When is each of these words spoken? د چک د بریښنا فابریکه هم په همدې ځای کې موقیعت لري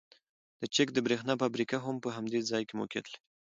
د 0.59 0.61
چک 0.75 0.87
د 0.93 0.97
بریښنا 1.05 1.33
فابریکه 1.41 1.77
هم 1.85 1.95
په 2.03 2.09
همدې 2.15 2.39
ځای 2.49 2.63
کې 2.67 2.75
موقیعت 2.79 3.05
لري 3.09 3.19